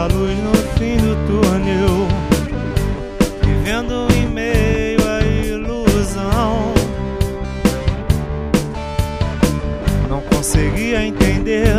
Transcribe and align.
A 0.00 0.04
luz 0.04 0.34
no 0.38 0.54
fim 0.78 0.96
do 0.96 1.14
túnel, 1.26 2.08
vivendo 3.44 4.08
em 4.16 4.26
meio 4.26 4.98
à 5.06 5.20
ilusão. 5.20 6.72
Não 10.08 10.22
conseguia 10.22 11.04
entender 11.04 11.74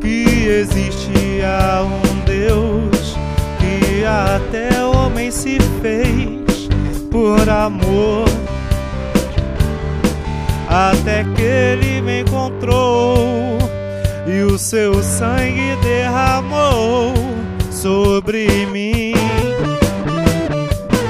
que 0.00 0.46
existia 0.46 1.82
um 1.84 2.24
Deus 2.24 3.14
que 3.58 4.06
até 4.06 4.82
homem 4.82 5.30
se 5.30 5.58
fez 5.82 6.66
por 7.10 7.46
amor. 7.46 8.24
Até 10.66 11.24
que 11.24 11.42
ele 11.42 12.00
me 12.00 12.22
encontrou 12.22 13.58
e 14.28 14.42
o 14.42 14.58
seu 14.58 15.02
sangue 15.02 15.74
derramou 15.82 17.14
sobre 17.70 18.66
mim, 18.66 19.14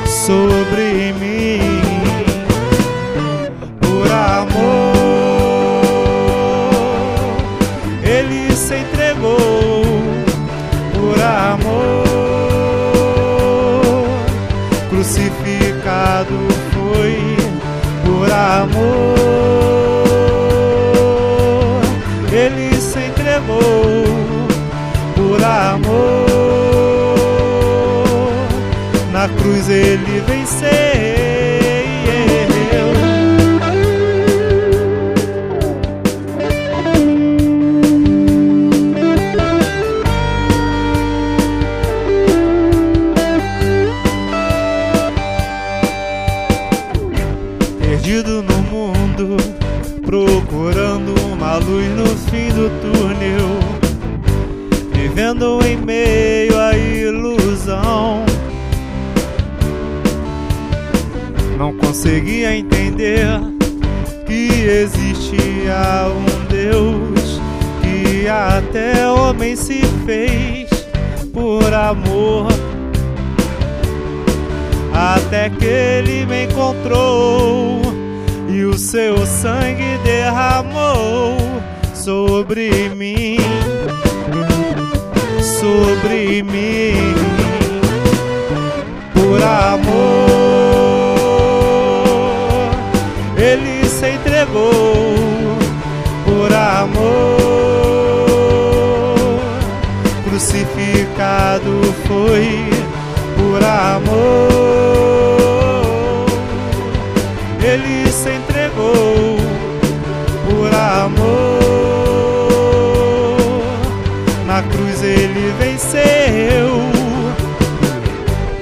sobre 0.06 1.12
mim, 1.14 1.58
por 3.80 4.12
amor. 4.12 4.94
Ele 8.04 8.54
se 8.54 8.76
entregou 8.76 9.82
por 10.94 11.20
amor, 11.20 12.04
crucificado 14.90 16.38
foi 16.72 17.36
por 18.04 18.30
amor. 18.30 18.97
Na 29.18 29.28
cruz 29.28 29.68
ele 29.68 30.22
venceu. 30.28 30.68
Perdido 47.80 48.44
no 48.44 48.58
mundo, 48.70 49.36
procurando 50.06 51.20
uma 51.32 51.56
luz 51.56 51.88
no 51.96 52.06
fim 52.30 52.50
do 52.50 52.70
túnel, 52.80 53.58
vivendo 54.92 55.58
em 55.66 55.76
meio 55.76 56.56
à 56.56 56.76
ilusão. 56.76 58.27
Conseguia 61.88 62.54
entender 62.54 63.40
que 64.26 64.50
existia 64.62 66.06
um 66.14 66.44
Deus 66.44 67.40
que 67.80 68.28
até 68.28 69.08
homem 69.08 69.56
se 69.56 69.80
fez 70.04 70.68
por 71.32 71.72
amor. 71.72 72.48
Até 74.92 75.48
que 75.48 75.64
ele 75.64 76.26
me 76.26 76.44
encontrou 76.44 77.80
e 78.50 78.64
o 78.64 78.76
seu 78.76 79.24
sangue 79.26 79.96
derramou 80.04 81.38
sobre 81.94 82.90
mim, 82.90 83.38
sobre 85.58 86.42
mim, 86.42 87.14
por 89.14 89.42
amor. 89.42 89.97
Entregou 94.38 95.58
por 96.24 96.52
amor, 96.52 97.40
crucificado 100.24 101.82
foi 102.06 102.70
por 103.36 103.64
amor. 103.64 104.58
Ele 107.60 108.08
se 108.12 108.30
entregou 108.30 109.38
por 110.48 110.72
amor. 110.72 111.18
Na 114.46 114.62
cruz 114.62 115.02
ele 115.02 115.52
venceu, 115.58 116.80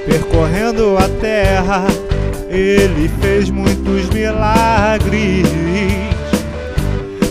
percorrendo 0.07 0.97
a 0.97 1.07
terra. 1.21 2.06
Ele 2.49 3.09
fez 3.21 3.49
muitos 3.49 4.09
milagres. 4.09 5.45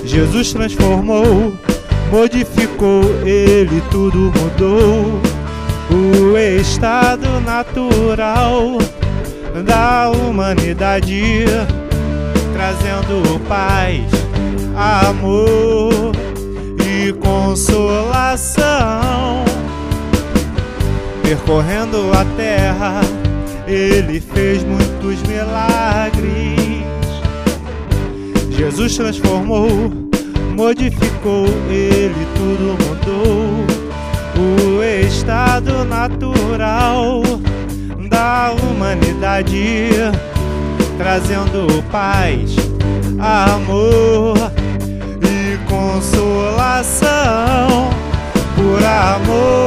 Jesus 0.04 0.52
transformou, 0.52 1.54
modificou, 2.10 3.02
ele 3.24 3.82
tudo 3.90 4.32
mudou. 4.38 5.20
O 5.90 6.36
estado 6.36 7.40
natural 7.40 8.78
da 9.64 10.10
humanidade, 10.10 11.44
trazendo 12.52 13.40
paz, 13.48 14.02
amor 14.76 16.12
e 16.84 17.12
consolação. 17.14 18.64
Percorrendo 21.22 22.10
a 22.12 22.24
terra, 22.36 23.00
ele 23.66 24.20
fez 24.20 24.62
muitos 24.62 25.20
milagres. 25.22 26.56
Jesus 28.50 28.96
transformou, 28.96 29.68
modificou, 30.54 31.46
ele 31.68 32.26
tudo 32.36 32.76
mudou. 32.84 33.66
O 34.38 34.82
estado 34.82 35.84
natural 35.84 37.22
da 38.08 38.52
humanidade, 38.52 39.88
trazendo 40.98 41.82
paz, 41.90 42.54
amor 43.18 44.36
e 45.22 45.56
consolação 45.68 47.08
por 48.54 48.82
amor. 48.84 49.65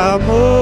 amor. 0.00 0.59